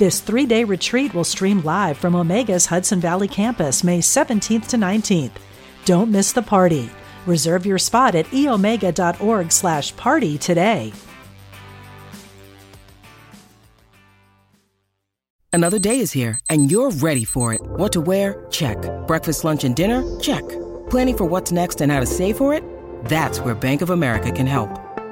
[0.00, 4.78] This three day retreat will stream live from Omega's Hudson Valley campus May 17th to
[4.78, 5.32] 19th.
[5.84, 6.88] Don't miss the party.
[7.26, 10.94] Reserve your spot at eomega.org slash party today.
[15.52, 17.60] Another day is here, and you're ready for it.
[17.60, 18.46] What to wear?
[18.50, 18.78] Check.
[19.06, 20.00] Breakfast, lunch, and dinner?
[20.18, 20.48] Check.
[20.88, 22.64] Planning for what's next and how to save for it?
[23.04, 24.70] That's where Bank of America can help.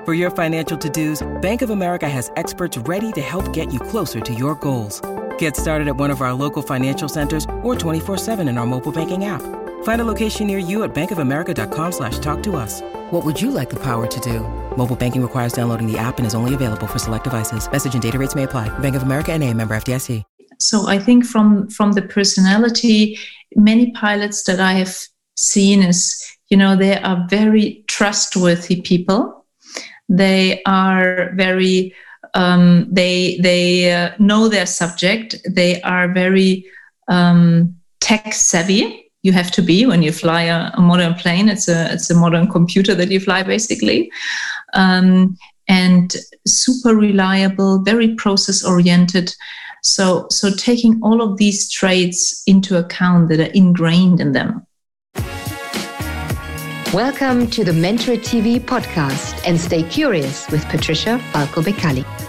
[0.08, 4.20] For your financial to-dos, Bank of America has experts ready to help get you closer
[4.20, 5.02] to your goals.
[5.36, 9.26] Get started at one of our local financial centers or 24-7 in our mobile banking
[9.26, 9.42] app.
[9.82, 12.80] Find a location near you at bankofamerica.com slash talk to us.
[13.10, 14.40] What would you like the power to do?
[14.78, 17.70] Mobile banking requires downloading the app and is only available for select devices.
[17.70, 18.70] Message and data rates may apply.
[18.78, 20.22] Bank of America and a member FDIC.
[20.58, 23.18] So I think from, from the personality,
[23.56, 24.96] many pilots that I have
[25.36, 26.18] seen is,
[26.48, 29.37] you know, they are very trustworthy people
[30.08, 31.94] they are very
[32.34, 35.36] um, they they uh, know their subject.
[35.48, 36.66] They are very
[37.08, 39.10] um, tech savvy.
[39.22, 41.48] You have to be when you fly a, a, modern plane.
[41.48, 44.10] It's a it's a modern computer that you fly basically,
[44.74, 45.36] um,
[45.68, 46.14] and
[46.46, 49.34] super reliable, very process oriented.
[49.82, 54.66] So so taking all of these traits into account that are ingrained in them
[56.94, 62.27] Welcome to the Mentor TV podcast and stay curious with Patricia Falco Beccalli.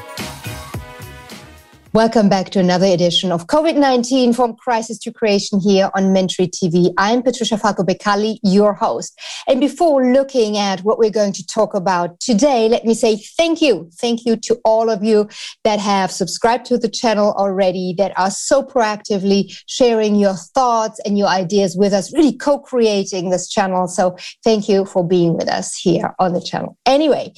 [1.99, 6.51] Welcome back to another edition of COVID 19 from Crisis to Creation here on Mentorit
[6.51, 6.93] TV.
[6.97, 9.19] I'm Patricia Falco Beccalli, your host.
[9.49, 13.61] And before looking at what we're going to talk about today, let me say thank
[13.61, 13.89] you.
[13.95, 15.27] Thank you to all of you
[15.65, 21.17] that have subscribed to the channel already, that are so proactively sharing your thoughts and
[21.17, 23.89] your ideas with us, really co creating this channel.
[23.89, 24.15] So
[24.45, 26.77] thank you for being with us here on the channel.
[26.85, 27.33] Anyway,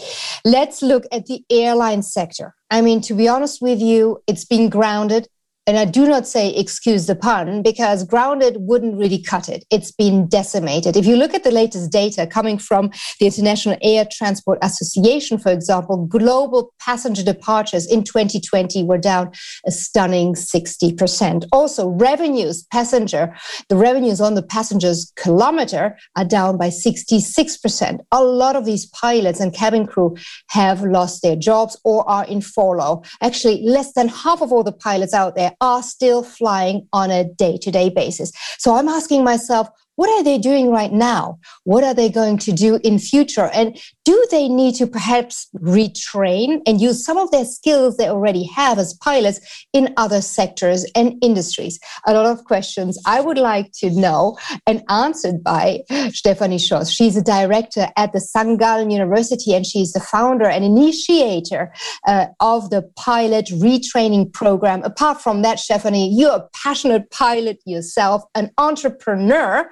[0.45, 2.53] let's look at the airline sector.
[2.71, 5.27] I mean, to be honest with you, it's been grounded
[5.71, 9.63] and I do not say excuse the pun because grounded wouldn't really cut it.
[9.71, 10.97] It's been decimated.
[10.97, 15.49] If you look at the latest data coming from the International Air Transport Association, for
[15.49, 19.31] example, global passenger departures in 2020 were down
[19.65, 21.45] a stunning 60%.
[21.53, 23.33] Also, revenues, passenger,
[23.69, 27.99] the revenues on the passenger's kilometer are down by 66%.
[28.11, 30.17] A lot of these pilots and cabin crew
[30.49, 33.03] have lost their jobs or are in furlough.
[33.21, 37.23] Actually, less than half of all the pilots out there are still flying on a
[37.23, 38.31] day to day basis.
[38.57, 39.69] So I'm asking myself,
[40.01, 41.37] what are they doing right now?
[41.63, 43.51] What are they going to do in future?
[43.53, 48.45] And do they need to perhaps retrain and use some of their skills they already
[48.45, 49.39] have as pilots
[49.73, 51.79] in other sectors and industries?
[52.07, 56.91] A lot of questions I would like to know and answered by Stephanie Schoss.
[56.91, 58.21] She's a director at the.
[58.57, 61.71] Gallen University and she's the founder and initiator
[62.07, 64.81] uh, of the pilot retraining program.
[64.83, 69.69] Apart from that, Stephanie, you're a passionate pilot yourself, an entrepreneur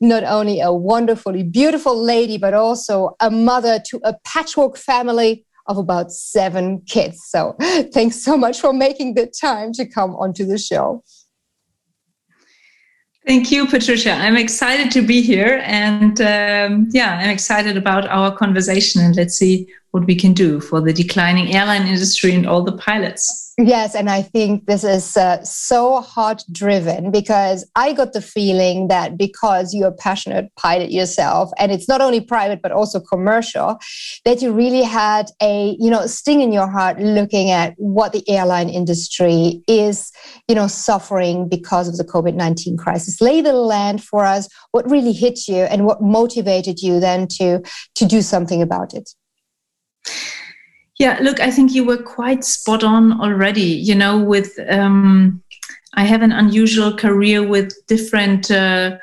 [0.00, 5.76] not only a wonderfully beautiful lady, but also a mother to a patchwork family of
[5.76, 7.20] about seven kids.
[7.26, 7.56] So
[7.92, 11.02] thanks so much for making the time to come onto the show.
[13.26, 14.12] Thank you, Patricia.
[14.12, 15.60] I'm excited to be here.
[15.64, 19.02] And um, yeah, I'm excited about our conversation.
[19.02, 22.76] And let's see what we can do for the declining airline industry and all the
[22.76, 23.48] pilots.
[23.60, 28.86] Yes, and I think this is uh, so heart driven because I got the feeling
[28.86, 33.76] that because you're a passionate pilot yourself, and it's not only private but also commercial,
[34.24, 38.22] that you really had a you know sting in your heart looking at what the
[38.28, 40.12] airline industry is
[40.46, 43.20] you know suffering because of the COVID nineteen crisis.
[43.20, 44.48] Lay the land for us.
[44.70, 47.60] What really hit you, and what motivated you then to
[47.96, 49.10] to do something about it?
[50.98, 53.62] Yeah, look, I think you were quite spot on already.
[53.62, 55.42] You know, with um,
[55.94, 58.50] I have an unusual career with different.
[58.50, 58.98] Uh,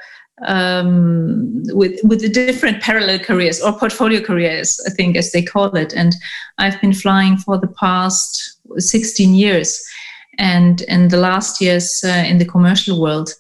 [0.45, 5.73] um, with with the different parallel careers or portfolio careers, I think, as they call
[5.77, 5.93] it.
[5.93, 6.13] And
[6.57, 9.81] I've been flying for the past 16 years,
[10.37, 13.33] and in the last years uh, in the commercial world.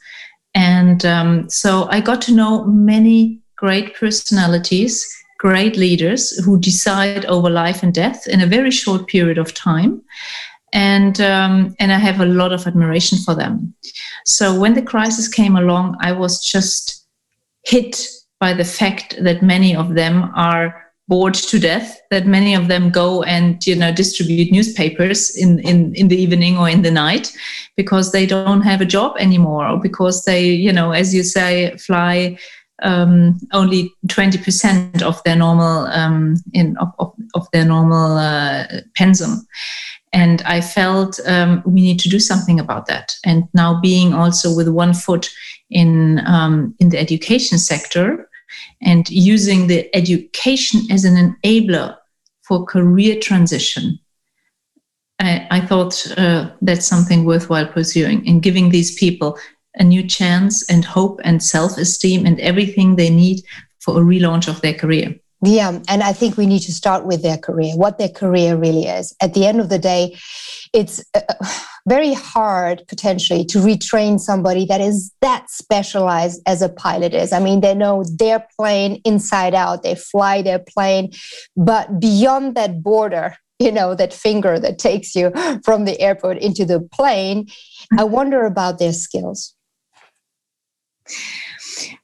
[0.53, 5.05] And um, so I got to know many great personalities
[5.45, 10.01] great leaders who decide over life and death in a very short period of time.
[10.73, 13.73] and um, and I have a lot of admiration for them.
[14.25, 17.07] So when the crisis came along, I was just
[17.73, 17.93] hit
[18.39, 22.89] by the fact that many of them are bored to death that many of them
[22.89, 27.31] go and you know distribute newspapers in, in in the evening or in the night
[27.77, 31.77] because they don't have a job anymore or because they you know as you say
[31.77, 32.35] fly
[32.81, 38.65] um, only 20% of their normal um, in of, of, of, their normal uh,
[38.99, 39.45] pensum
[40.11, 44.53] and i felt um, we need to do something about that and now being also
[44.53, 45.29] with one foot
[45.69, 48.29] in um, in the education sector
[48.81, 51.97] and using the education as an enabler
[52.43, 53.99] for career transition.
[55.19, 59.37] I, I thought uh, that's something worthwhile pursuing and giving these people
[59.77, 63.41] a new chance and hope and self esteem and everything they need
[63.79, 65.15] for a relaunch of their career.
[65.43, 68.85] Yeah, and I think we need to start with their career, what their career really
[68.85, 69.15] is.
[69.21, 70.17] At the end of the day,
[70.73, 71.21] it's uh,
[71.87, 77.31] very hard potentially to retrain somebody that is that specialized as a pilot is.
[77.31, 81.11] I mean, they know their plane inside out, they fly their plane,
[81.55, 85.31] but beyond that border, you know, that finger that takes you
[85.63, 87.47] from the airport into the plane,
[87.97, 89.54] I wonder about their skills.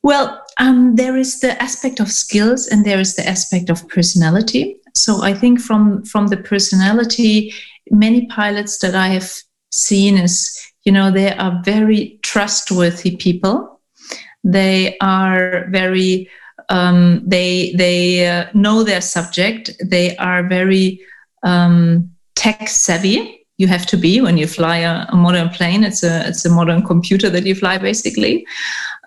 [0.03, 4.77] Well, um, there is the aspect of skills and there is the aspect of personality.
[4.95, 7.53] So I think from from the personality,
[7.89, 9.31] many pilots that I have
[9.71, 13.80] seen is, you know, they are very trustworthy people.
[14.44, 16.30] They are very
[16.69, 19.71] um, they they uh, know their subject.
[19.83, 21.01] They are very
[21.44, 23.45] um, tech savvy.
[23.57, 25.83] You have to be when you fly a, a, modern plane.
[25.83, 28.45] It's a it's a modern computer that you fly basically.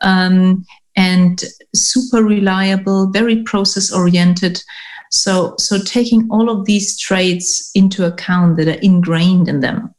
[0.02, 0.64] Um,
[0.96, 1.42] and
[1.74, 4.62] super reliable, very process oriented.
[5.10, 9.94] So, so taking all of these traits into account that are ingrained in them,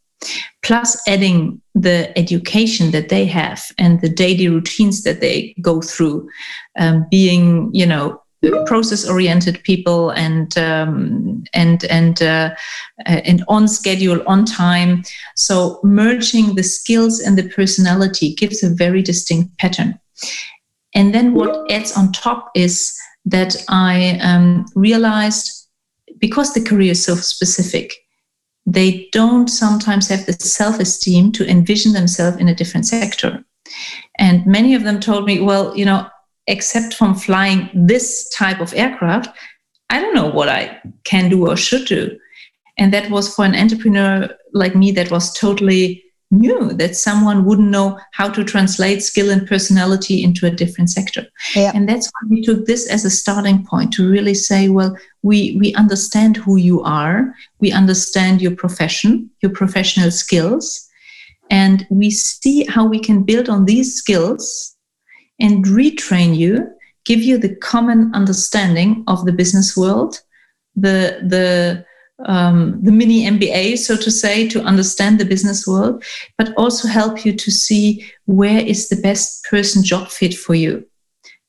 [0.63, 6.29] plus adding the education that they have and the daily routines that they go through,
[6.77, 8.21] um, being, you know,
[8.65, 12.49] process oriented people and um, and and uh,
[13.05, 15.03] and on schedule on time
[15.35, 19.99] so merging the skills and the personality gives a very distinct pattern
[20.93, 25.67] and then what adds on top is that I um, realized
[26.19, 27.93] because the career is so specific,
[28.65, 33.43] they don't sometimes have the self esteem to envision themselves in a different sector.
[34.17, 36.07] And many of them told me, well, you know,
[36.47, 39.35] except from flying this type of aircraft,
[39.89, 42.17] I don't know what I can do or should do.
[42.77, 47.69] And that was for an entrepreneur like me, that was totally new that someone wouldn't
[47.69, 51.25] know how to translate skill and personality into a different sector
[51.55, 51.71] yeah.
[51.75, 55.55] and that's why we took this as a starting point to really say well we
[55.59, 60.87] we understand who you are we understand your profession your professional skills
[61.51, 64.74] and we see how we can build on these skills
[65.39, 66.69] and retrain you
[67.05, 70.21] give you the common understanding of the business world
[70.75, 71.85] the the
[72.25, 76.01] um, the mini MBA, so to say, to understand the business world,
[76.37, 80.85] but also help you to see where is the best person job fit for you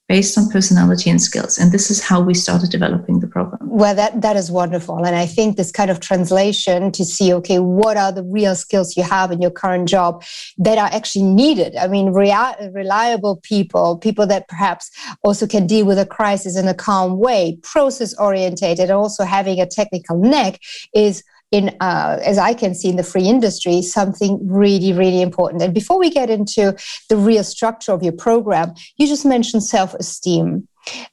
[0.08, 1.58] based on personality and skills.
[1.58, 3.58] And this is how we started developing the program.
[3.62, 5.04] Well, that, that is wonderful.
[5.04, 8.96] And I think this kind of translation to see, okay, what are the real skills
[8.96, 10.22] you have in your current job
[10.58, 11.74] that are actually needed?
[11.76, 14.90] I mean, rea- reliable people, people that perhaps
[15.24, 19.66] also can deal with a crisis in a calm way, process orientated, also having a
[19.66, 20.60] technical neck
[20.94, 25.62] is in uh, as i can see in the free industry something really really important.
[25.62, 26.76] And before we get into
[27.08, 30.66] the real structure of your program you just mentioned self-esteem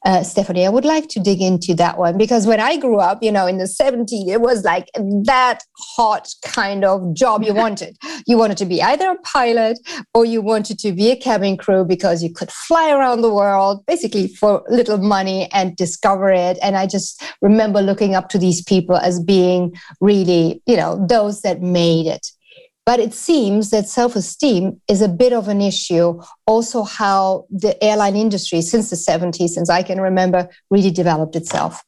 [0.05, 3.21] uh, Stephanie, I would like to dig into that one because when I grew up,
[3.21, 4.89] you know, in the 70s, it was like
[5.25, 7.97] that hot kind of job you wanted.
[8.27, 9.79] you wanted to be either a pilot
[10.13, 13.85] or you wanted to be a cabin crew because you could fly around the world
[13.85, 16.57] basically for little money and discover it.
[16.61, 21.41] And I just remember looking up to these people as being really, you know, those
[21.41, 22.27] that made it.
[22.85, 26.21] But it seems that self esteem is a bit of an issue.
[26.45, 31.83] Also, how the airline industry since the 70s, since I can remember, really developed itself.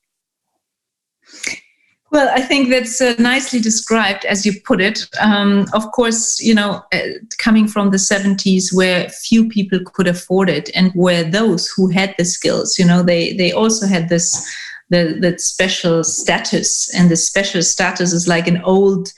[2.12, 5.06] Well, I think that's uh, nicely described as you put it.
[5.20, 7.00] Um, of course, you know, uh,
[7.40, 12.16] coming from the 70s where few people could afford it and where those who had
[12.18, 14.50] the skills, you know, they, they also had this
[14.90, 19.12] the, the special status and the special status is like an old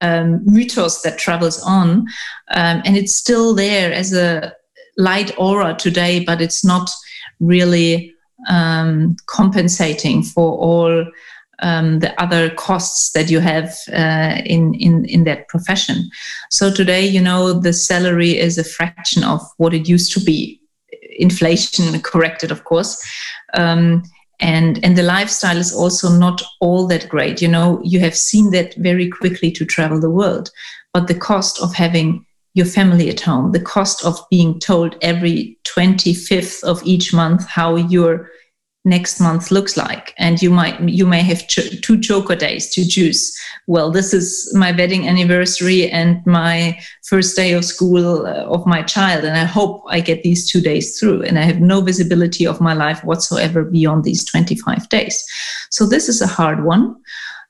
[0.00, 2.06] um, mythos that travels on
[2.50, 4.52] um, and it's still there as a
[4.96, 6.90] light aura today but it's not
[7.40, 8.14] really
[8.48, 11.04] um, compensating for all
[11.60, 16.10] um, the other costs that you have uh, in, in in that profession.
[16.50, 20.60] So today, you know, the salary is a fraction of what it used to be,
[21.18, 23.02] inflation corrected, of course.
[23.54, 24.02] Um,
[24.40, 27.40] and and the lifestyle is also not all that great.
[27.40, 30.50] You know, you have seen that very quickly to travel the world,
[30.92, 35.58] but the cost of having your family at home, the cost of being told every
[35.64, 38.30] 25th of each month how your
[38.84, 40.14] next month looks like.
[40.18, 43.36] And you might you may have two joker days to choose.
[43.66, 48.82] Well this is my wedding anniversary and my first day of school uh, of my
[48.82, 49.24] child.
[49.24, 51.22] And i hope i get these two days through.
[51.22, 55.24] And i have no visibility of my life whatsoever beyond these 25 days.
[55.70, 56.96] So this is a hard one.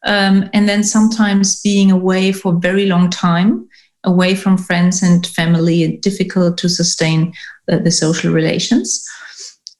[0.06, 3.68] Um, and then sometimes being away for a very long time
[4.04, 7.32] away from friends and family difficult to sustain
[7.66, 9.08] the, the social relations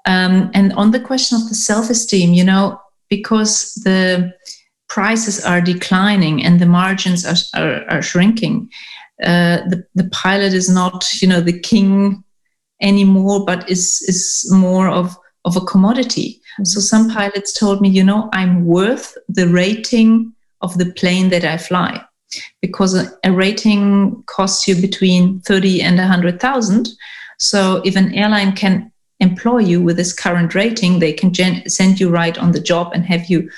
[0.06, 4.32] um, and on the question of the self esteem, you know, because the
[4.88, 8.68] prices are declining and the margins are, are, are shrinking,
[9.22, 12.22] uh, the, the pilot is not, you know, the king
[12.82, 16.40] anymore, but is, is more of, of a commodity.
[16.54, 16.64] Mm-hmm.
[16.64, 21.44] So some pilots told me, you know, I'm worth the rating of the plane that
[21.44, 22.02] I fly
[22.60, 26.88] because a, a rating costs you between 30 and 100,000.
[27.38, 28.92] So if an airline can
[29.28, 32.92] employ you with this current rating, they can gen- send you right on the job
[32.94, 33.50] and have you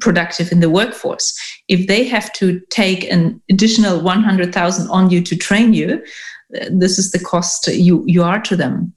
[0.00, 1.26] productive in the workforce.
[1.68, 6.02] If they have to take an additional 100,000 on you to train you,
[6.70, 8.92] this is the cost you, you are to them.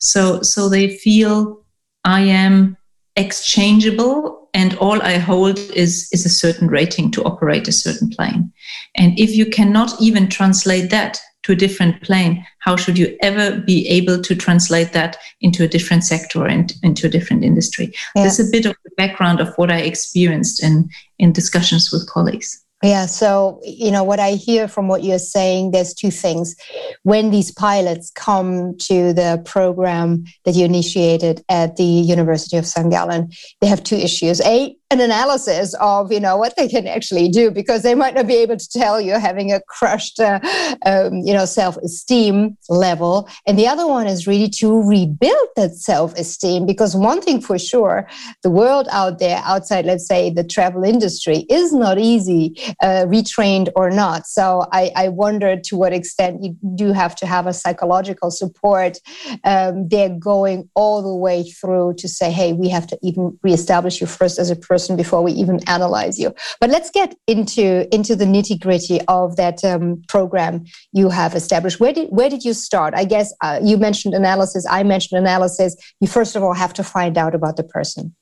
[0.00, 1.62] So, so they feel
[2.04, 2.76] I am
[3.16, 8.52] exchangeable and all I hold is, is a certain rating to operate a certain plane.
[8.96, 13.58] And if you cannot even translate that to a different plane, how should you ever
[13.58, 17.90] be able to translate that into a different sector and into a different industry?
[18.14, 18.24] Yeah.
[18.24, 22.06] This is a bit of the background of what I experienced in, in discussions with
[22.06, 22.62] colleagues.
[22.82, 26.54] Yeah, so you know what I hear from what you're saying, there's two things.
[27.02, 32.88] When these pilots come to the program that you initiated at the University of St.
[32.88, 34.40] Gallen, they have two issues.
[34.42, 38.26] A, an analysis of you know what they can actually do because they might not
[38.26, 40.40] be able to tell you having a crushed uh,
[40.86, 43.28] um, you know self-esteem level.
[43.46, 48.08] And the other one is really to rebuild that self-esteem because one thing for sure
[48.42, 53.68] the world out there outside let's say the travel industry is not easy uh, retrained
[53.76, 54.26] or not.
[54.26, 58.98] So I, I wonder to what extent you do have to have a psychological support
[59.44, 64.00] um, they're going all the way through to say hey we have to even reestablish
[64.00, 66.32] you first as a person person before we even analyze you.
[66.60, 71.80] But let's get into into the nitty gritty of that um, program you have established.
[71.80, 72.94] Where did where did you start?
[72.94, 74.64] I guess uh, you mentioned analysis.
[74.70, 75.76] I mentioned analysis.
[76.00, 78.14] You first of all have to find out about the person.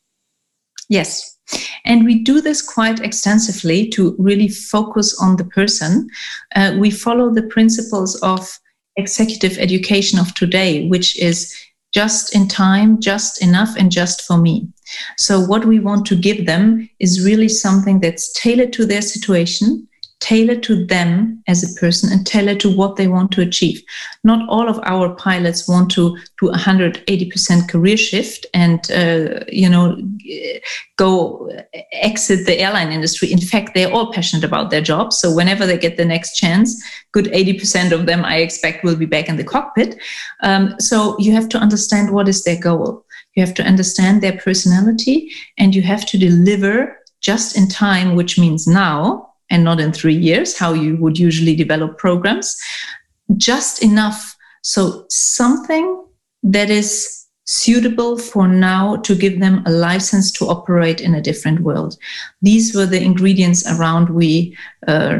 [0.89, 1.37] Yes.
[1.85, 6.09] And we do this quite extensively to really focus on the person.
[6.57, 8.59] Uh, we follow the principles of
[8.97, 11.55] executive education of today, which is
[11.97, 14.69] just in time, just enough, and just for me.
[15.17, 19.89] So, what we want to give them is really something that's tailored to their situation,
[20.21, 23.83] tailored to them as a person and tailored to what they want to achieve.
[24.25, 29.97] Not all of our pilots want to do 180% career shift and uh, you know
[30.97, 31.51] go
[31.93, 33.31] exit the airline industry.
[33.31, 35.13] In fact, they're all passionate about their job.
[35.13, 36.83] So whenever they get the next chance,
[37.13, 39.99] good 80% of them I expect will be back in the cockpit.
[40.43, 43.05] Um, so you have to understand what is their goal.
[43.35, 48.39] You have to understand their personality and you have to deliver just in time, which
[48.39, 52.57] means now and not in three years, how you would usually develop programs,
[53.37, 54.37] just enough.
[54.63, 56.05] So, something
[56.43, 61.61] that is suitable for now to give them a license to operate in a different
[61.61, 61.97] world.
[62.43, 64.57] These were the ingredients around we
[64.89, 65.19] uh,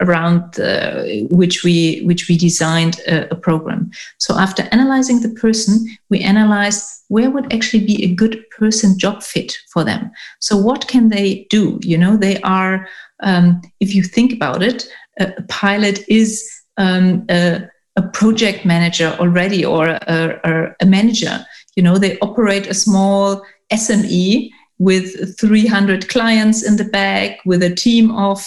[0.00, 3.90] around uh, which we which we designed a, a, program.
[4.18, 9.22] So after analyzing the person, we analyzed where would actually be a good person job
[9.22, 10.10] fit for them.
[10.40, 11.78] So what can they do?
[11.82, 12.88] You know, they are
[13.20, 19.16] um, if you think about it, a, a pilot is um, a, a, project manager
[19.18, 21.44] already or a, a, manager.
[21.78, 23.40] You know, they operate a small
[23.72, 28.38] SME with 300 clients in the back, with a team of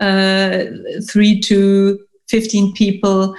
[0.00, 0.66] uh,
[1.10, 3.34] three to 15 people,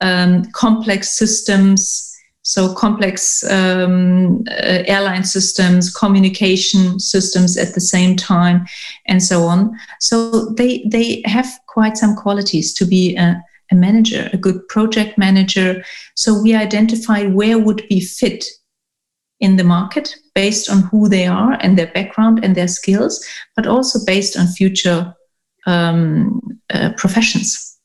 [0.00, 2.08] um, complex systems
[2.48, 8.66] so complex um, uh, airline systems, communication systems at the same time,
[9.06, 9.78] and so on.
[10.00, 15.18] So they they have quite some qualities to be a, a manager, a good project
[15.18, 15.84] manager.
[16.14, 18.46] So we identified where would be fit
[19.40, 23.24] in the market based on who they are and their background and their skills,
[23.56, 25.14] but also based on future
[25.66, 26.40] um,
[26.70, 27.77] uh, professions.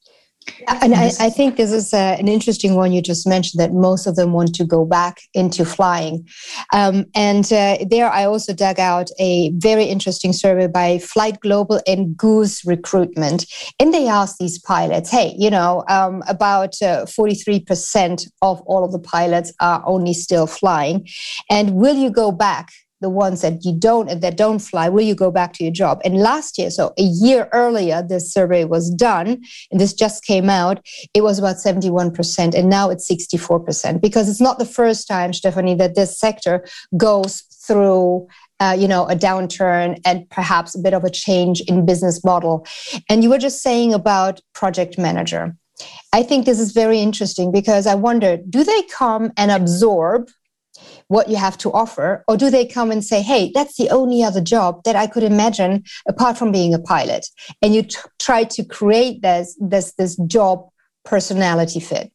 [0.67, 4.07] And I, I, think this is uh, an interesting one you just mentioned that most
[4.07, 6.27] of them want to go back into flying.
[6.73, 11.81] Um, and uh, there I also dug out a very interesting survey by Flight Global
[11.87, 13.45] and Goose Recruitment.
[13.79, 18.91] And they asked these pilots, hey, you know, um, about uh, 43% of all of
[18.91, 21.07] the pilots are only still flying.
[21.49, 22.69] And will you go back
[23.03, 26.01] the ones that you don't that don't fly will you go back to your job?
[26.03, 29.27] And last year so a year earlier this survey was done
[29.71, 30.83] and this just came out
[31.13, 35.75] it was about 71% and now it's 64% because it's not the first time stephanie
[35.75, 36.65] that this sector
[36.97, 38.27] goes through
[38.59, 42.65] uh, you know a downturn and perhaps a bit of a change in business model.
[43.09, 45.55] And you were just saying about project manager.
[46.13, 50.29] I think this is very interesting because i wonder do they come and absorb
[51.07, 52.23] what you have to offer?
[52.27, 55.23] Or do they come and say, hey, that's the only other job that I could
[55.23, 57.25] imagine apart from being a pilot?
[57.61, 60.67] And you t- try to create this, this, this job
[61.03, 62.11] personality fit?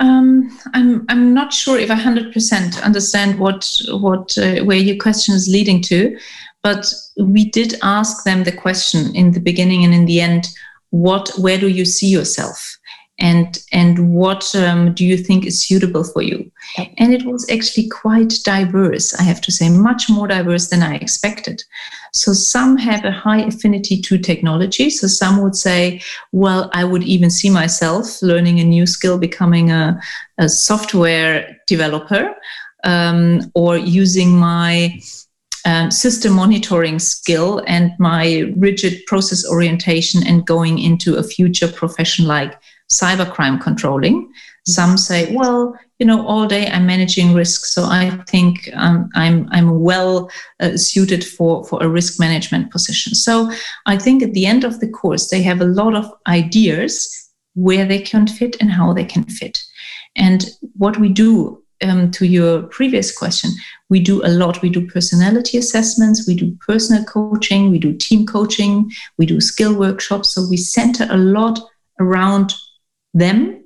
[0.00, 4.96] Um, I'm I'm not sure if I hundred percent understand what what uh, where your
[4.96, 6.16] question is leading to,
[6.62, 10.48] but we did ask them the question in the beginning and in the end.
[10.90, 12.78] What where do you see yourself?
[13.18, 16.50] And and what um, do you think is suitable for you?
[16.98, 20.94] And it was actually quite diverse i have to say much more diverse than i
[20.96, 21.62] expected.
[22.12, 24.88] So some have a high affinity to technology.
[24.90, 26.00] So some would say
[26.32, 30.00] well i would even see myself learning a new skill becoming a,
[30.38, 32.34] a software developer
[32.84, 35.00] um, or using my
[35.64, 42.26] um, system monitoring skill and my rigid process orientation and going into a future profession
[42.26, 42.58] like
[42.92, 44.32] cybercrime controlling.
[44.66, 49.48] Some say, well, you know, all day I'm managing risk, so I think um, I'm
[49.50, 50.30] I'm well
[50.60, 53.14] uh, suited for for a risk management position.
[53.14, 53.50] So
[53.86, 57.84] I think at the end of the course they have a lot of ideas where
[57.84, 59.58] they can fit and how they can fit.
[60.16, 60.46] And
[60.76, 63.50] what we do um, to your previous question,
[63.88, 64.62] we do a lot.
[64.62, 69.74] We do personality assessments, we do personal coaching, we do team coaching, we do skill
[69.74, 70.34] workshops.
[70.34, 71.58] So we center a lot
[72.00, 72.54] around
[73.14, 73.64] them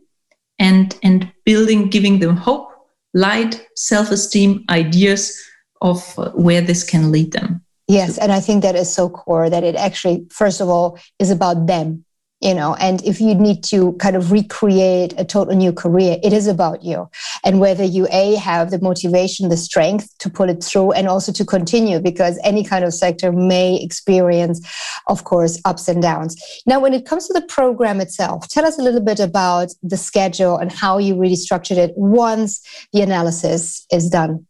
[0.58, 2.68] and and building giving them hope
[3.14, 5.38] light self-esteem ideas
[5.80, 7.62] of uh, where this can lead them.
[7.88, 11.30] Yes and i think that is so core that it actually first of all is
[11.30, 12.04] about them
[12.42, 16.32] you know and if you need to kind of recreate a total new career it
[16.32, 17.08] is about you.
[17.44, 21.32] And whether you a have the motivation the strength to pull it through and also
[21.32, 24.60] to continue because any kind of sector may experience
[25.08, 26.36] of course ups and downs.
[26.66, 29.96] Now when it comes to the program itself tell us a little bit about the
[29.96, 32.60] schedule and how you really structured it once
[32.92, 34.46] the analysis is done.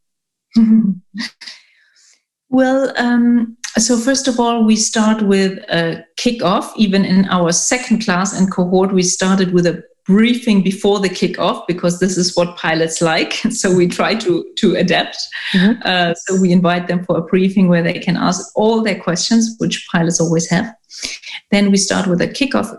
[2.52, 6.70] Well um, so first of all, we start with a kickoff.
[6.76, 11.64] Even in our second class and cohort, we started with a briefing before the kickoff
[11.66, 13.40] because this is what pilots like.
[13.52, 15.16] So we try to to adapt.
[15.52, 15.82] Mm-hmm.
[15.84, 19.54] Uh, so we invite them for a briefing where they can ask all their questions,
[19.58, 20.74] which pilots always have.
[21.50, 22.76] Then we start with a kickoff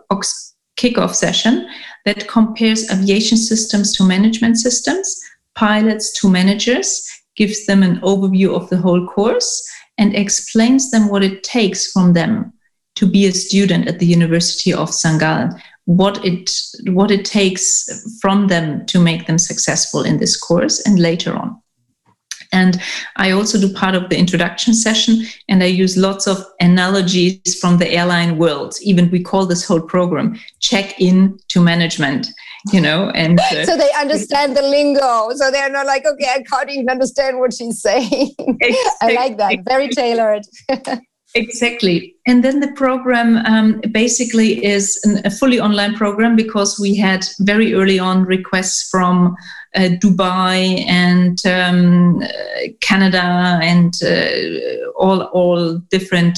[0.78, 1.68] kickoff session
[2.06, 5.20] that compares aviation systems to management systems,
[5.56, 11.24] pilots to managers, gives them an overview of the whole course and explains them what
[11.24, 12.54] it takes from them
[12.96, 14.92] to be a student at the University of.
[15.20, 15.52] Gallen,
[15.86, 16.52] what it
[16.86, 21.60] what it takes from them to make them successful in this course and later on.
[22.54, 22.80] And
[23.16, 27.80] I also do part of the introduction session, and I use lots of analogies from
[27.80, 28.76] the airline world.
[28.84, 32.28] Even we call this whole program check in to management
[32.72, 35.32] you know and uh, so they understand the lingo.
[35.36, 38.36] So they're not like okay i can't even understand what she's saying.
[38.40, 38.78] Exactly.
[39.02, 39.60] i like that.
[39.68, 40.44] Very tailored.
[41.36, 42.16] Exactly.
[42.28, 47.26] And then the program um, basically is an, a fully online program because we had
[47.40, 49.36] very early on requests from
[49.76, 52.22] uh, dubai and um,
[52.82, 56.38] canada and uh, all all different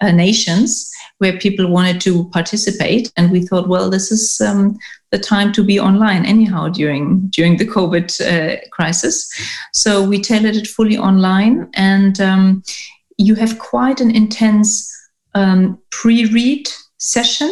[0.00, 4.76] uh, nations where people wanted to participate and we thought well this is um,
[5.12, 9.28] the time to be online anyhow during during the covid uh, crisis.
[9.72, 12.62] So we tailored it fully online and um,
[13.16, 14.90] you have quite an intense
[15.34, 17.50] um, pre-read session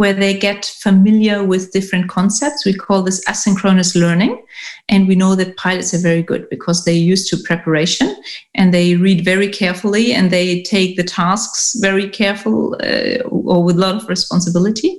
[0.00, 2.64] where they get familiar with different concepts.
[2.64, 4.42] We call this asynchronous learning.
[4.88, 8.16] And we know that pilots are very good because they're used to preparation
[8.54, 13.76] and they read very carefully and they take the tasks very careful uh, or with
[13.76, 14.98] a lot of responsibility.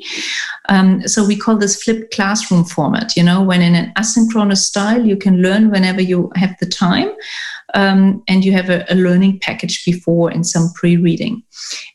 [0.70, 3.18] Um, so we call this flipped classroom format.
[3.18, 7.10] You know, when in an asynchronous style, you can learn whenever you have the time,
[7.74, 11.44] um, and you have a, a, learning package before and some pre-reading,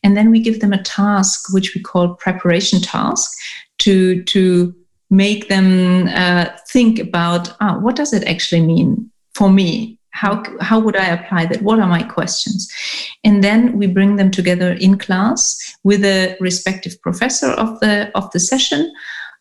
[0.02, 3.30] and then we give them a task which we call preparation task
[3.78, 4.74] to to
[5.10, 10.80] make them uh, think about ah, what does it actually mean for me how, how
[10.80, 11.62] would I apply that?
[11.62, 12.72] What are my questions?
[13.22, 18.30] And then we bring them together in class with a respective professor of the, of
[18.32, 18.90] the session.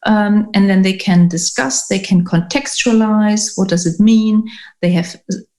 [0.05, 4.43] Um, and then they can discuss, they can contextualize what does it mean.
[4.81, 5.15] They have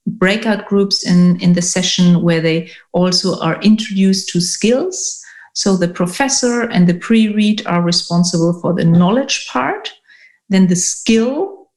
[0.07, 5.23] breakout groups in, in the session where they also are introduced to skills.
[5.53, 9.91] So the professor and the pre read are responsible for the knowledge part.
[10.49, 11.69] Then the skill,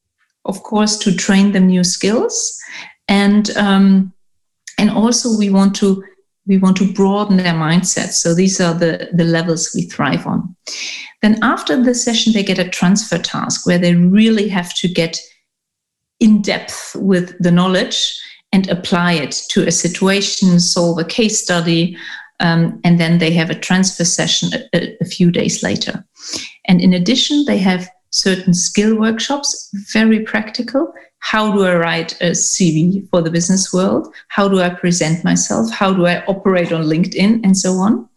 [0.45, 2.61] of course, to train them new skills
[3.11, 4.15] and um,
[4.79, 6.03] and also we want to
[6.47, 10.57] we want to broaden their mindset so these are the the levels we thrive on
[11.21, 15.19] then after the session they get a transfer task where they really have to get
[16.21, 18.19] in depth with the knowledge
[18.53, 21.97] and apply it to a situation solve a case study
[22.41, 26.05] um, and then they have a transfer session a, a few days later
[26.67, 32.31] and in addition they have certain skill workshops very practical how do I write a
[32.31, 34.13] CV for the business world?
[34.29, 35.71] How do I present myself?
[35.71, 38.09] How do I operate on LinkedIn and so on?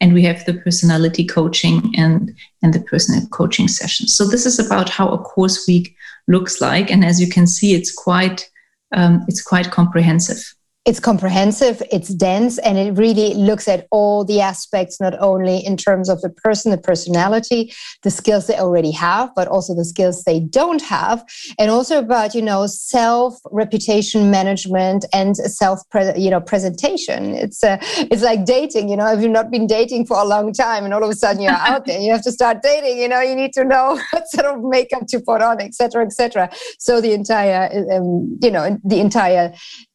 [0.00, 4.14] And we have the personality coaching and, and the personal coaching sessions.
[4.14, 6.90] So this is about how a course week looks like.
[6.90, 8.48] And as you can see, it's quite
[8.92, 14.42] um, it's quite comprehensive it's comprehensive, it's dense, and it really looks at all the
[14.42, 19.30] aspects, not only in terms of the person, the personality, the skills they already have,
[19.34, 21.24] but also the skills they don't have,
[21.58, 25.80] and also about you know self reputation management and self
[26.16, 27.34] you know presentation.
[27.34, 27.78] It's uh,
[28.10, 28.90] it's like dating.
[28.90, 31.14] You know, if you've not been dating for a long time, and all of a
[31.14, 32.98] sudden you're out there, you have to start dating.
[32.98, 36.50] You know, you need to know what sort of makeup to put on, etc., etc.
[36.78, 39.54] So the entire um, you know the entire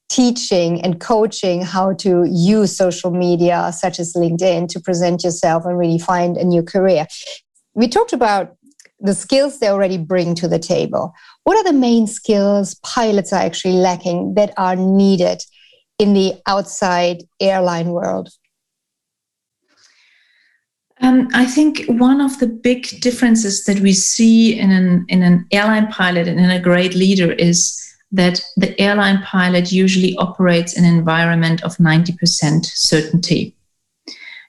[0.09, 5.77] teaching and coaching how to use social media such as LinkedIn to present yourself and
[5.77, 7.05] really find a new career.
[7.75, 8.55] We talked about
[8.99, 11.13] the skills they already bring to the table.
[11.43, 15.41] What are the main skills pilots are actually lacking that are needed
[15.99, 18.29] in the outside airline world?
[21.01, 25.45] Um, I think one of the big differences that we see in an in an
[25.51, 30.83] airline pilot and in a great leader is that the airline pilot usually operates in
[30.83, 33.55] an environment of 90% certainty.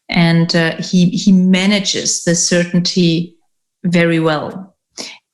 [0.09, 3.37] And uh, he, he manages the certainty
[3.85, 4.77] very well.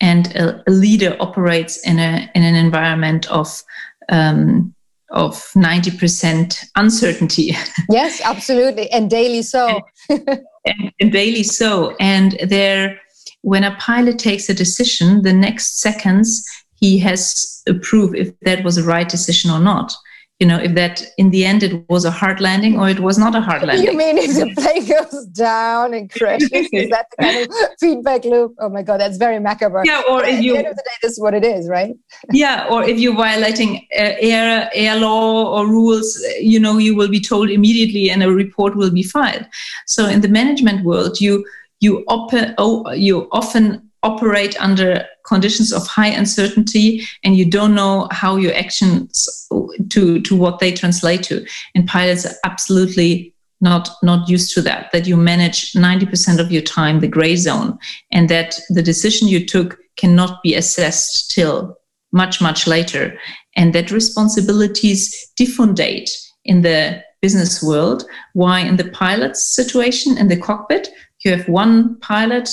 [0.00, 3.62] And a, a leader operates in, a, in an environment of,
[4.08, 4.74] um,
[5.10, 7.56] of 90% uncertainty.
[7.88, 8.90] Yes, absolutely.
[8.90, 9.80] And daily so.
[10.10, 10.28] and,
[10.66, 11.94] and, and daily so.
[12.00, 13.00] And there,
[13.42, 16.44] when a pilot takes a decision, the next seconds
[16.76, 19.94] he has to prove if that was a right decision or not.
[20.40, 23.16] You know if that in the end it was a hard landing or it was
[23.16, 23.86] not a hard landing.
[23.86, 28.22] you mean if the plane goes down and crashes is that the kind of feedback
[28.26, 28.54] loop?
[28.58, 29.82] Oh my god that's very macabre.
[29.86, 31.70] Yeah or if you at the end of the day this is what it is
[31.70, 31.94] right?
[32.32, 37.08] Yeah or if you're violating uh, air air law or rules you know you will
[37.08, 39.46] be told immediately and a report will be filed.
[39.86, 41.46] So in the management world you
[41.80, 48.08] you, op- oh, you often operate under conditions of high uncertainty and you don't know
[48.10, 49.46] how your actions
[49.90, 51.44] to to what they translate to.
[51.74, 56.62] And pilots are absolutely not not used to that that you manage 90% of your
[56.62, 57.78] time the gray zone
[58.12, 61.76] and that the decision you took cannot be assessed till
[62.12, 63.18] much much later.
[63.56, 66.10] And that responsibilities diffundate
[66.44, 68.04] in the business world.
[68.34, 70.88] Why in the pilot's situation in the cockpit
[71.24, 72.48] you have one pilot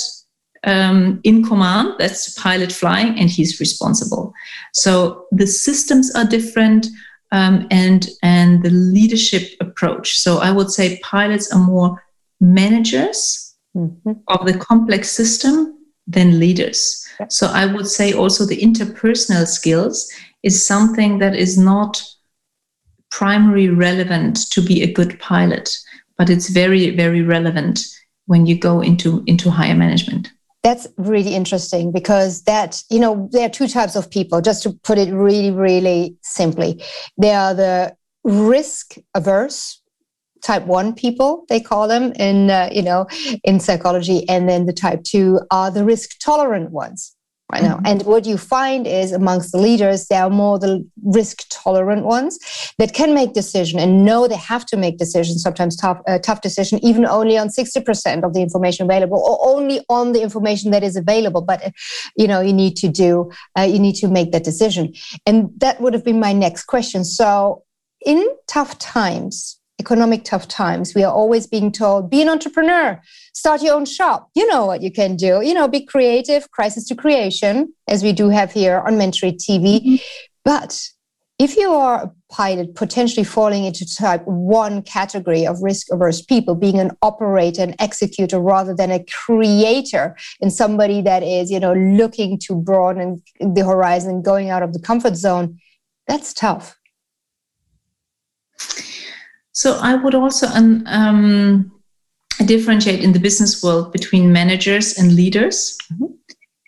[0.64, 1.94] um, in command.
[1.98, 4.32] That's the pilot flying, and he's responsible.
[4.72, 6.86] So the systems are different,
[7.32, 10.18] um, and and the leadership approach.
[10.18, 12.02] So I would say pilots are more
[12.40, 14.12] managers mm-hmm.
[14.28, 17.00] of the complex system than leaders.
[17.28, 20.10] So I would say also the interpersonal skills
[20.42, 22.02] is something that is not
[23.10, 25.78] primary relevant to be a good pilot,
[26.18, 27.86] but it's very very relevant
[28.26, 30.30] when you go into into higher management.
[30.64, 34.72] That's really interesting because that, you know, there are two types of people, just to
[34.82, 36.82] put it really, really simply.
[37.18, 39.82] There are the risk averse
[40.42, 43.06] type 1 people they call them in uh, you know
[43.44, 47.16] in psychology and then the type 2 are the risk tolerant ones
[47.54, 47.76] I know.
[47.76, 47.86] Mm-hmm.
[47.86, 52.38] And what you find is amongst the leaders, they are more the risk tolerant ones
[52.78, 56.40] that can make decision and know they have to make decisions, sometimes tough, uh, tough
[56.40, 60.82] decision, even only on 60% of the information available or only on the information that
[60.82, 61.42] is available.
[61.42, 61.70] But, uh,
[62.16, 64.92] you know, you need to do, uh, you need to make that decision.
[65.24, 67.04] And that would have been my next question.
[67.04, 67.62] So
[68.04, 73.00] in tough times, economic tough times, we are always being told, be an entrepreneur,
[73.34, 74.30] start your own shop.
[74.34, 75.42] You know what you can do.
[75.42, 79.80] You know, be creative, crisis to creation, as we do have here on Mentorit TV.
[79.80, 79.96] Mm-hmm.
[80.44, 80.80] But
[81.38, 86.54] if you are a pilot potentially falling into type one category of risk averse people,
[86.54, 91.72] being an operator and executor rather than a creator and somebody that is, you know,
[91.72, 95.58] looking to broaden the horizon, going out of the comfort zone,
[96.06, 96.76] that's tough.
[99.50, 101.73] So I would also um,
[102.44, 105.76] differentiate in the business world between managers and leaders.
[105.92, 106.12] Mm-hmm.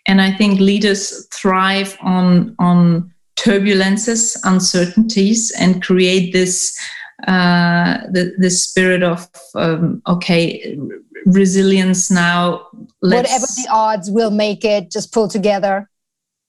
[0.07, 6.77] And I think leaders thrive on, on turbulences, uncertainties, and create this
[7.25, 10.77] uh, the, the spirit of um, okay
[11.25, 12.67] resilience now
[12.99, 15.89] whatever the odds we'll make it just pull together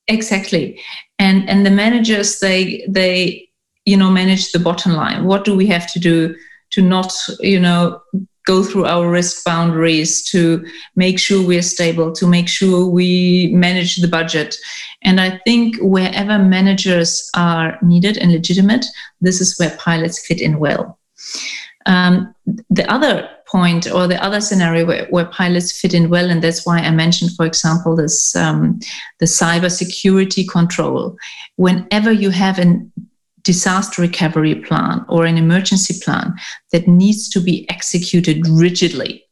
[0.08, 0.78] exactly
[1.18, 3.48] and and the managers they they
[3.86, 6.36] you know manage the bottom line what do we have to do
[6.70, 8.00] to not you know
[8.48, 10.64] go through our risk boundaries to
[10.96, 14.56] make sure we're stable to make sure we manage the budget.
[15.02, 18.84] And i think wherever managers are needed and legitimate
[19.20, 20.98] this is where pilots fit in well.
[21.86, 22.34] Um,
[22.70, 26.66] the other point or the other scenario where, where, pilots fit in well and that's
[26.66, 28.78] why i mentioned for example this um,
[29.20, 31.16] the cyber security control.
[31.56, 32.92] Whenever you have an
[33.48, 36.34] disaster recovery plan or an emergency plan
[36.70, 39.24] that needs to be executed rigidly,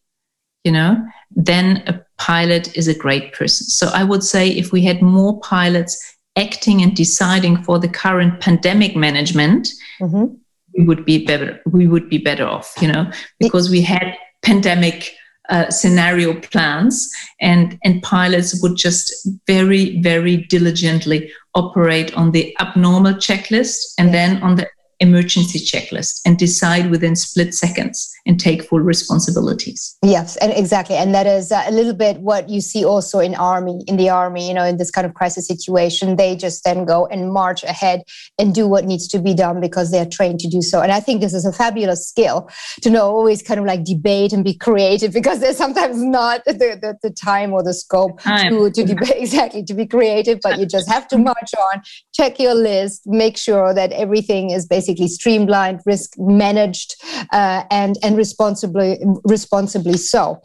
[0.65, 0.97] you know,
[1.31, 3.67] then a pilot is a great person.
[3.67, 5.93] So I would say if we had more pilots
[6.35, 9.69] acting and deciding for the current pandemic management,
[10.01, 10.35] mm-hmm.
[10.79, 11.61] we would be better.
[11.67, 15.13] We would be better off, you know, because we had pandemic
[15.49, 19.13] uh, scenario plans and and pilots would just
[19.47, 24.69] very very diligently operate on the abnormal checklist and then on the
[25.01, 29.97] emergency checklist and decide within split seconds and take full responsibilities.
[30.03, 30.97] Yes, and exactly.
[30.97, 34.09] And that is uh, a little bit what you see also in army, in the
[34.09, 37.63] army, you know, in this kind of crisis situation, they just then go and march
[37.63, 38.03] ahead
[38.39, 40.81] and do what needs to be done because they're trained to do so.
[40.81, 42.49] And I think this is a fabulous skill
[42.83, 46.53] to know always kind of like debate and be creative because there's sometimes not the,
[46.55, 50.67] the, the time or the scope to, to debate exactly to be creative, but you
[50.67, 51.83] just have to march on,
[52.15, 56.95] check your list, make sure that everything is basically streamlined, risk managed,
[57.33, 60.41] uh, and and responsibly responsibly so.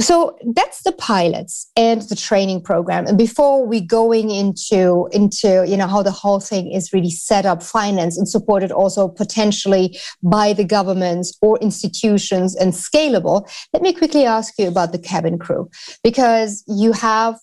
[0.00, 3.06] So that's the pilots and the training program.
[3.06, 7.46] And before we going into into you know how the whole thing is really set
[7.46, 13.92] up, financed and supported also potentially by the governments or institutions and scalable, let me
[13.92, 15.70] quickly ask you about the cabin crew
[16.02, 17.38] because you have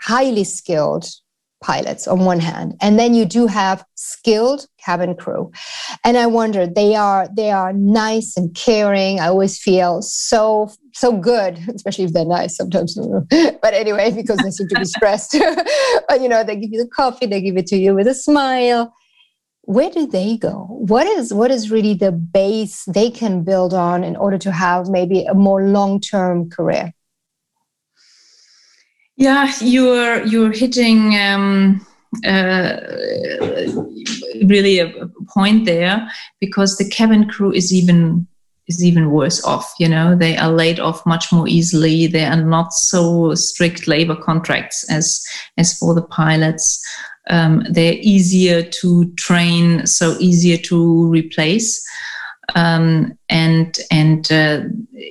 [0.00, 1.06] highly skilled
[1.62, 5.50] pilots on one hand and then you do have skilled cabin crew.
[6.04, 9.20] And i wonder they are they are nice and caring.
[9.20, 12.98] I always feel so so good especially if they're nice sometimes.
[13.62, 15.36] But anyway because they seem to be stressed.
[16.08, 18.14] But you know they give you the coffee they give it to you with a
[18.14, 18.92] smile.
[19.64, 20.66] Where do they go?
[20.68, 24.88] What is what is really the base they can build on in order to have
[24.88, 26.92] maybe a more long-term career
[29.16, 31.86] yeah, you're you're hitting um,
[32.24, 32.76] uh,
[34.44, 36.08] really a, a point there
[36.40, 38.26] because the cabin crew is even
[38.68, 39.74] is even worse off.
[39.78, 42.06] You know, they are laid off much more easily.
[42.06, 45.24] They are not so strict labor contracts as
[45.58, 46.82] as for the pilots.
[47.30, 51.86] Um, they're easier to train, so easier to replace
[52.54, 54.62] um, and and uh,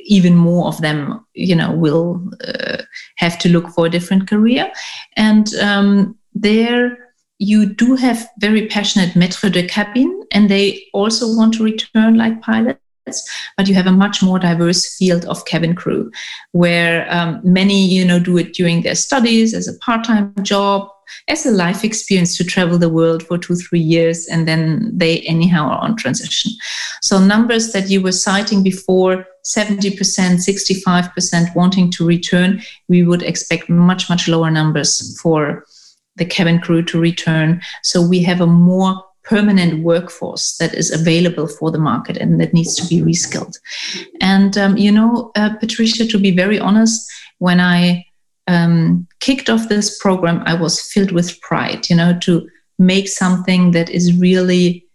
[0.06, 2.84] even more of them, you know, will uh,
[3.18, 4.72] have to look for a different career.
[5.18, 11.54] And um, there, you do have very passionate maître de cabine, and they also want
[11.56, 12.80] to return like pilots.
[13.58, 16.12] But you have a much more diverse field of cabin crew,
[16.52, 20.88] where um, many, you know, do it during their studies as a part-time job,
[21.28, 25.20] as a life experience to travel the world for two, three years, and then they
[25.22, 26.52] anyhow are on transition.
[27.02, 33.70] So numbers that you were citing before, 70%, 65% wanting to return, we would expect
[33.70, 35.66] much, much lower numbers for
[36.16, 37.62] the cabin crew to return.
[37.84, 42.54] So we have a more permanent workforce that is available for the market and that
[42.54, 43.58] needs to be reskilled.
[44.20, 48.06] And, um, you know, uh, Patricia, to be very honest, when I
[48.48, 52.48] um, kicked off this program, I was filled with pride, you know, to
[52.80, 54.86] make something that is really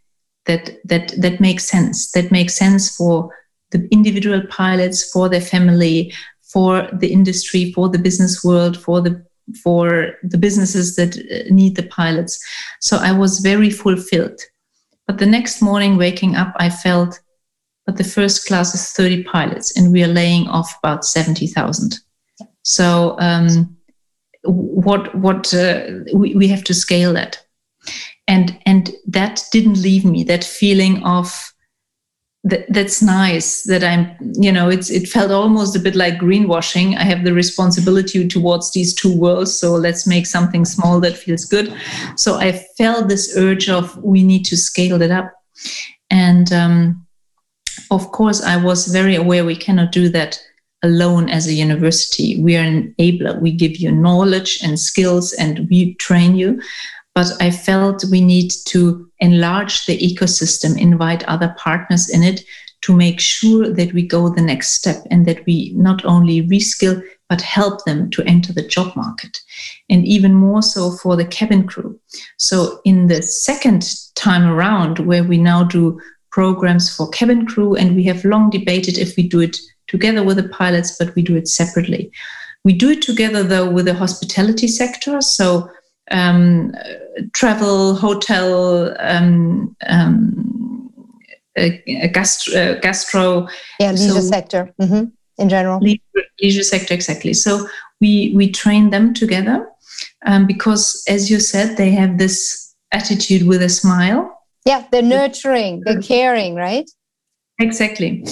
[0.46, 3.30] that that that makes sense, that makes sense for
[3.70, 6.12] the individual pilots, for their family,
[6.52, 9.24] for the industry, for the business world, for the
[9.62, 12.44] for the businesses that uh, need the pilots.
[12.80, 14.40] So I was very fulfilled.
[15.06, 17.20] But the next morning, waking up, I felt,
[17.84, 22.00] but the first class is 30 pilots, and we are laying off about 70,000.
[22.66, 23.76] So um,
[24.42, 27.40] what what uh, we, we have to scale that,
[28.26, 30.24] and and that didn't leave me.
[30.24, 31.52] That feeling of
[32.42, 36.96] that, that's nice that i'm you know it's it felt almost a bit like greenwashing.
[36.96, 41.44] I have the responsibility towards these two worlds so let's make something small that feels
[41.44, 41.72] good.
[42.16, 45.32] So i felt this urge of we need to scale it up.
[46.10, 47.06] And um,
[47.92, 50.40] of course i was very aware we cannot do that
[50.86, 52.40] alone as a university.
[52.40, 53.40] We are an enabler.
[53.40, 56.62] We give you knowledge and skills and we train you.
[57.14, 62.44] But I felt we need to enlarge the ecosystem, invite other partners in it
[62.82, 67.02] to make sure that we go the next step and that we not only reskill
[67.28, 69.36] but help them to enter the job market.
[69.90, 71.98] And even more so for the cabin crew.
[72.38, 73.82] So in the second
[74.14, 78.98] time around where we now do programs for cabin crew and we have long debated
[78.98, 79.56] if we do it
[79.88, 82.10] together with the pilots but we do it separately
[82.64, 85.68] we do it together though with the hospitality sector so
[86.10, 86.72] um,
[87.32, 90.90] travel, hotel, um, um,
[92.12, 93.48] gastro, gastro.
[93.80, 95.04] Yeah, leisure so, sector mm-hmm.
[95.38, 95.80] in general.
[95.80, 96.00] Leisure,
[96.40, 97.34] leisure, sector, exactly.
[97.34, 97.66] So
[98.00, 99.68] we we train them together
[100.26, 104.32] um, because, as you said, they have this attitude with a smile.
[104.64, 106.90] Yeah, they're nurturing, they're caring, right?
[107.60, 108.26] Exactly.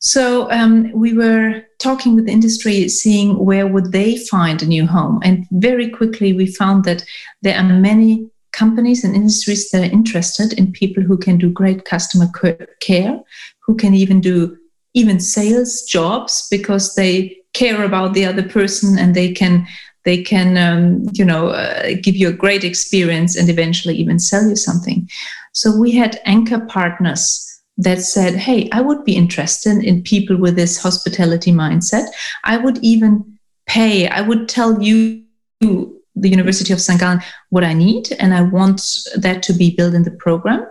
[0.00, 4.86] So um, we were talking with the industry, seeing where would they find a new
[4.86, 7.04] home, and very quickly we found that
[7.42, 11.84] there are many companies and industries that are interested in people who can do great
[11.84, 12.26] customer
[12.80, 13.20] care,
[13.60, 14.56] who can even do
[14.94, 19.66] even sales jobs because they care about the other person and they can
[20.04, 24.48] they can um, you know uh, give you a great experience and eventually even sell
[24.48, 25.08] you something.
[25.52, 30.56] So we had anchor partners that said, Hey, I would be interested in people with
[30.56, 32.08] this hospitality mindset.
[32.44, 35.24] I would even pay, I would tell you,
[35.60, 37.00] the University of St.
[37.00, 38.82] Gallen, what I need, and I want
[39.16, 40.66] that to be built in the program.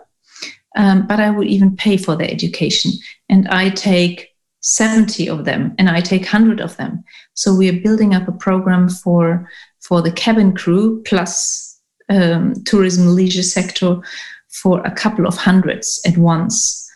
[0.75, 2.91] Um, but I would even pay for their education.
[3.29, 7.03] And I take 70 of them and I take 100 of them.
[7.33, 9.49] So we are building up a program for,
[9.81, 13.97] for the cabin crew plus um, tourism leisure sector
[14.49, 16.86] for a couple of hundreds at once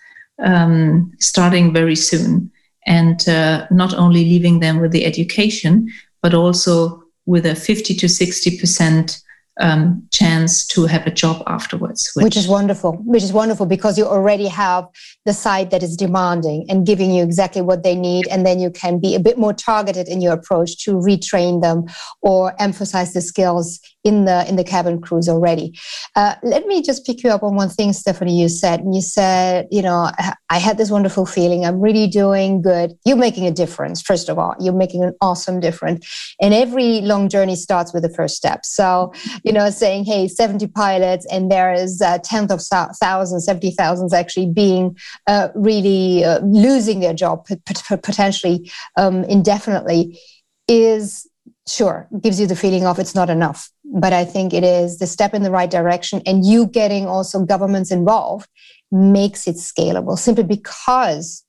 [0.44, 2.52] um, starting very soon.
[2.88, 5.90] And uh, not only leaving them with the education,
[6.22, 9.22] but also with a 50 to 60 percent
[9.60, 12.12] um, chance to have a job afterwards.
[12.16, 14.88] Which, which, is wonderful, which is wonderful because you already have
[15.26, 18.28] the side that is demanding and giving you exactly what they need.
[18.28, 21.86] And then you can be a bit more targeted in your approach to retrain them
[22.22, 25.78] or emphasize the skills in the in the cabin crews already.
[26.16, 28.40] Uh, let me just pick you up on one thing, Stephanie.
[28.40, 30.12] You said you said you know
[30.50, 31.66] I had this wonderful feeling.
[31.66, 32.94] I'm really doing good.
[33.06, 34.02] You're making a difference.
[34.02, 36.36] First of all, you're making an awesome difference.
[36.42, 38.66] And every long journey starts with the first step.
[38.66, 43.72] So you know, saying hey, 70 pilots, and there is a tenth of thousands, 70
[43.72, 50.20] thousands actually being uh, really uh, losing their job potentially um, indefinitely
[50.68, 51.28] is
[51.68, 53.70] sure gives you the feeling of it's not enough.
[53.94, 57.44] But i think it is the step in the right direction and you getting also
[57.44, 58.48] governments involved
[58.92, 61.44] makes it scalable simply because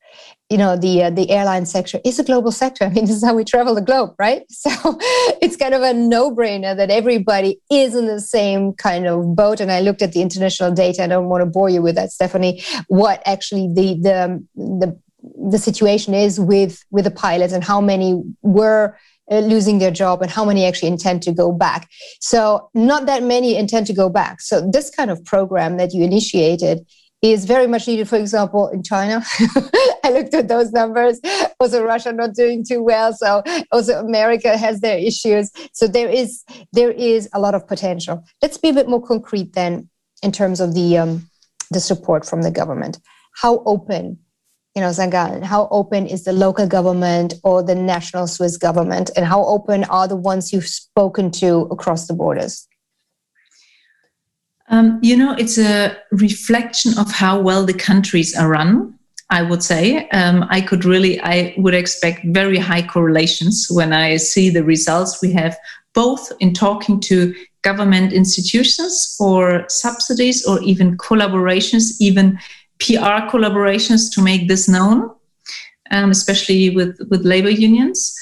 [0.52, 2.84] you know the uh, the airline sector is a global sector.
[2.88, 4.42] I mean this is how we travel the globe right?
[4.62, 4.70] So
[5.42, 9.60] it's kind of a no-brainer that everybody is in the same kind of boat.
[9.60, 11.02] And i looked at the international data.
[11.04, 12.62] I don't want to bore you with that stephanie.
[12.88, 14.18] What actually the the
[14.54, 14.88] the
[15.52, 18.96] the situation is with with the pilots and how many were
[19.30, 21.88] uh, losing their job and how many actually intend to go back.
[22.20, 24.40] So, not that many intend to go back.
[24.40, 26.86] So, this kind of program that you initiated
[27.22, 29.22] is very much needed, for example, in China.
[30.04, 31.20] I looked at those numbers.
[31.60, 33.12] Also, Russia not doing too well.
[33.12, 35.50] So also America has their issues.
[35.72, 38.24] So there is there is a lot of potential.
[38.42, 39.88] Let's be a bit more concrete then
[40.22, 41.30] in terms of the um,
[41.70, 42.98] the support from the government.
[43.36, 44.18] How open
[44.74, 44.92] you know.
[44.92, 49.10] Gallen, how open is the local government or the national Swiss government?
[49.16, 52.66] And how open are the ones you've spoken to across the borders?
[54.72, 58.98] Um, you know, it's a reflection of how well the countries are run.
[59.32, 60.08] I would say.
[60.10, 65.22] Um, I could really, I would expect very high correlations when I see the results
[65.22, 65.56] we have,
[65.94, 72.38] both in talking to government institutions for subsidies or even collaborations, even
[72.78, 75.10] PR collaborations to make this known,
[75.90, 78.14] um, especially with, with labor unions.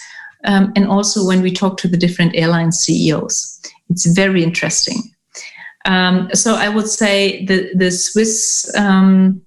[0.45, 3.61] Um, and also when we talk to the different airline CEOs.
[3.89, 5.03] It's very interesting.
[5.85, 9.41] Um, so I would say the, the Swiss um,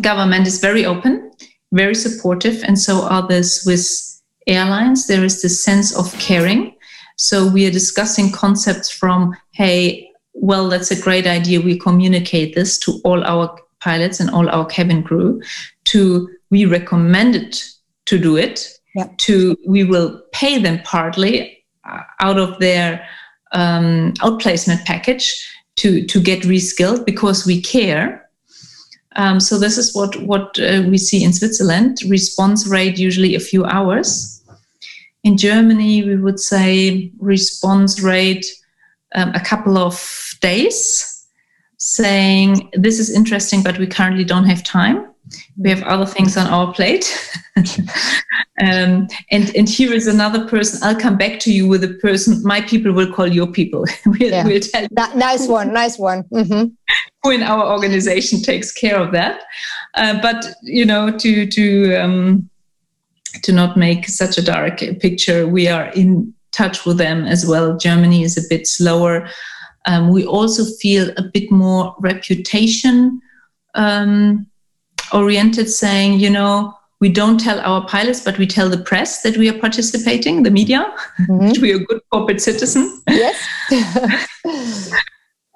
[0.00, 1.30] government is very open,
[1.72, 5.06] very supportive, and so are the Swiss airlines.
[5.06, 6.74] There is this sense of caring.
[7.16, 11.60] So we are discussing concepts from, hey, well, that's a great idea.
[11.60, 15.42] We communicate this to all our pilots and all our cabin crew,
[15.84, 17.64] to we recommend it
[18.06, 19.16] to do it, yep.
[19.18, 23.06] to we will pay them partly uh, out of their
[23.52, 28.28] um, outplacement package to to get reskilled because we care.
[29.16, 31.98] Um, so this is what what uh, we see in Switzerland.
[32.08, 34.42] Response rate usually a few hours.
[35.24, 38.44] In Germany, we would say response rate
[39.14, 41.26] um, a couple of days,
[41.76, 45.11] saying this is interesting, but we currently don't have time.
[45.56, 47.04] We have other things on our plate.
[47.56, 50.80] um, and and here is another person.
[50.82, 52.42] I'll come back to you with a person.
[52.42, 53.84] My people will call your people.
[54.06, 54.44] we'll, yeah.
[54.44, 56.24] we'll tell nice one, nice one.
[56.24, 56.68] Mm-hmm.
[57.22, 59.42] Who in our organization takes care of that?
[59.94, 62.48] Uh, but you know, to to um,
[63.42, 67.76] to not make such a dark picture, we are in touch with them as well.
[67.76, 69.28] Germany is a bit slower.
[69.86, 73.20] Um, we also feel a bit more reputation
[73.74, 74.46] um,
[75.12, 79.36] oriented, saying, you know, we don't tell our pilots, but we tell the press that
[79.36, 80.86] we are participating, the media,
[81.20, 81.60] mm-hmm.
[81.60, 83.02] we are a good corporate citizen.
[83.08, 83.36] Yes.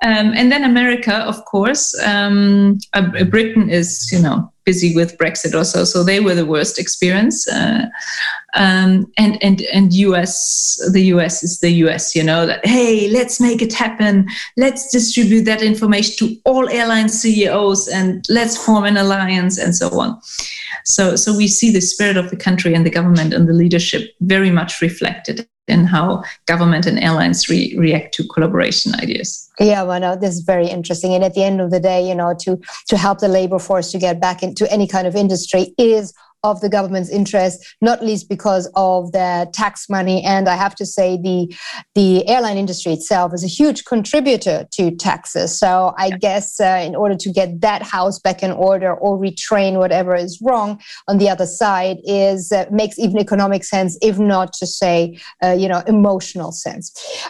[0.03, 1.97] um, and then America, of course.
[2.05, 6.45] Um, uh, Britain is, you know, busy with Brexit or so, so they were the
[6.45, 7.49] worst experience.
[7.49, 7.87] Uh,
[8.55, 12.15] um, and and and US, the US is the US.
[12.17, 14.29] You know that hey, let's make it happen.
[14.57, 19.89] Let's distribute that information to all airline CEOs and let's form an alliance and so
[20.01, 20.21] on.
[20.87, 24.11] So so we see the spirit of the country and the government and the leadership
[24.21, 29.51] very much reflected in how government and airlines re- react to collaboration ideas.
[29.59, 31.13] Yeah, well, no, this is very interesting.
[31.13, 33.91] And at the end of the day, you know, to to help the labor force
[33.93, 36.15] to get back into any kind of industry is
[36.47, 40.19] of the government's interest, not least because of the tax money.
[40.35, 41.41] And I have to say, the
[41.95, 45.59] the airline industry itself is a huge contributor to taxes.
[45.59, 49.73] So I guess uh, in order to get that house back in order or retrain
[49.83, 54.53] whatever is wrong on the other side is uh, makes even economic sense, if not
[54.61, 56.85] to say, uh, you know, emotional sense.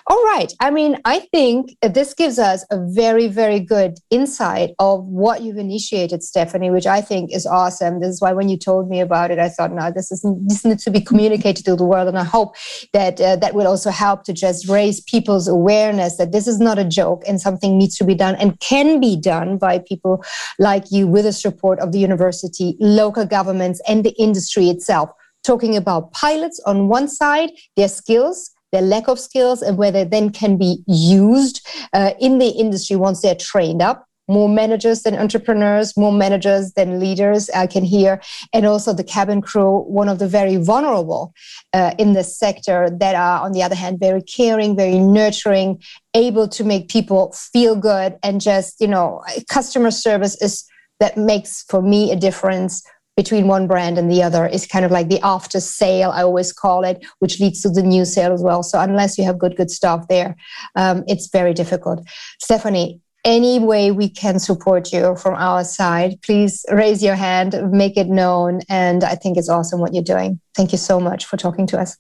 [0.08, 0.52] All right.
[0.60, 5.62] I mean, I think this gives us a very, very good insight of what you've
[5.68, 8.00] initiated, Stephanie, which I think is awesome.
[8.00, 10.64] This is why when you told me about it, I thought, no, this is this
[10.64, 12.50] needs to be communicated to the world, and I hope
[12.92, 16.78] that uh, that will also help to just raise people's awareness that this is not
[16.78, 20.24] a joke and something needs to be done and can be done by people
[20.58, 25.10] like you with the support of the university, local governments, and the industry itself.
[25.44, 30.10] Talking about pilots on one side, their skills, their lack of skills, and whether they
[30.10, 35.14] then can be used uh, in the industry once they're trained up more managers than
[35.14, 38.20] entrepreneurs, more managers than leaders, I can hear.
[38.52, 41.32] And also the cabin crew, one of the very vulnerable
[41.72, 45.82] uh, in this sector that are, on the other hand, very caring, very nurturing,
[46.14, 48.16] able to make people feel good.
[48.22, 50.64] And just, you know, customer service is
[51.00, 52.82] that makes for me a difference
[53.16, 56.52] between one brand and the other is kind of like the after sale i always
[56.52, 59.56] call it which leads to the new sale as well so unless you have good
[59.56, 60.36] good stuff there
[60.74, 62.06] um, it's very difficult
[62.38, 67.96] stephanie any way we can support you from our side, please raise your hand, make
[67.96, 68.60] it known.
[68.68, 70.40] And I think it's awesome what you're doing.
[70.54, 71.98] Thank you so much for talking to us.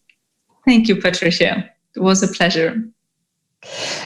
[0.64, 1.68] Thank you, Patricia.
[1.96, 2.82] It was a pleasure.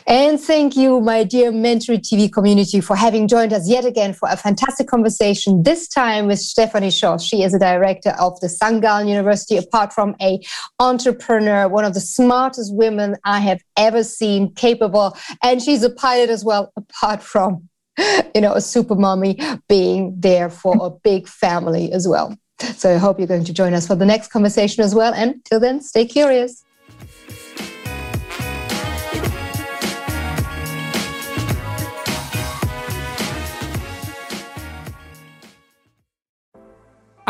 [0.06, 4.28] And thank you, my dear Mentorit TV community, for having joined us yet again for
[4.30, 7.28] a fantastic conversation, this time with Stephanie Schoss.
[7.28, 8.48] She is a director of the.
[8.80, 10.40] Gallen University, apart from a
[10.78, 15.16] entrepreneur, one of the smartest women I have ever seen, capable.
[15.42, 17.68] And she's a pilot as well, apart from,
[18.34, 19.38] you know, a super mommy
[19.68, 22.36] being there for a big family as well.
[22.76, 25.14] So I hope you're going to join us for the next conversation as well.
[25.14, 26.62] And till then, stay curious.